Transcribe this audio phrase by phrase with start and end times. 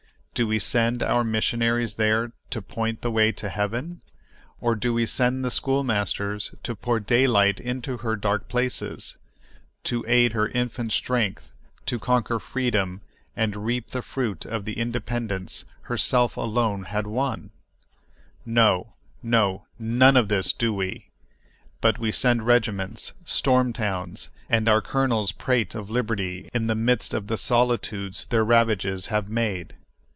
[0.33, 4.01] Do we send our missionaries there "to point the way to heaven?"
[4.61, 9.17] Or do we send the schoolmasters to pour daylight into her dark places,
[9.83, 11.51] to aid her infant strength
[11.85, 13.01] to conquer freedom
[13.35, 17.51] and reap the fruit of the independence herself alone had won?
[18.43, 21.09] No, no, none of this do we!
[21.81, 27.13] But we send regiments, storm towns, and our colonels prate of liberty in the midst
[27.13, 29.75] of the solitudes their ravages have made.